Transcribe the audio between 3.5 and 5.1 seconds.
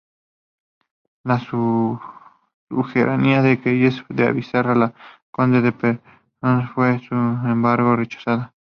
Keyes de avisar al